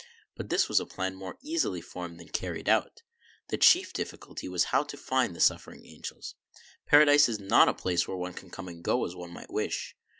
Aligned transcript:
But 0.35 0.49
this 0.49 0.67
was 0.67 0.79
a 0.79 0.85
plan 0.87 1.13
more 1.13 1.37
easily 1.43 1.79
formed 1.79 2.19
than 2.19 2.29
carried 2.29 2.67
out. 2.67 3.03
The 3.49 3.57
chief 3.59 3.93
difficulty 3.93 4.49
was 4.49 4.63
how 4.73 4.81
to 4.83 4.97
find 4.97 5.35
the 5.35 5.39
suffering 5.39 5.85
angel. 5.85 6.23
Para 6.87 7.05
dise 7.05 7.29
is 7.29 7.39
not 7.39 7.69
a 7.69 7.73
place 7.75 8.07
where 8.07 8.17
one 8.17 8.33
can 8.33 8.49
come 8.49 8.67
and 8.67 8.81
go 8.83 9.05
as 9.05 9.15
one 9.15 9.29
might 9.31 9.53
wish. 9.53 9.95